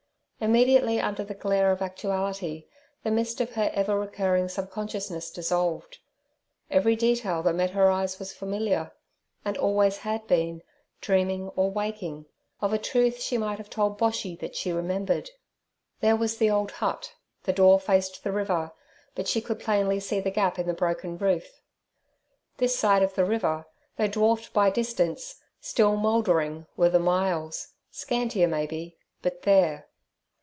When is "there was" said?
15.99-16.39